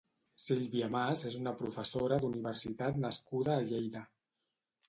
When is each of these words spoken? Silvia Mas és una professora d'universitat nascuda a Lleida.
Silvia 0.43 0.87
Mas 0.95 1.25
és 1.31 1.37
una 1.41 1.53
professora 1.59 2.19
d'universitat 2.25 3.01
nascuda 3.07 3.55
a 3.59 3.63
Lleida. 3.75 4.07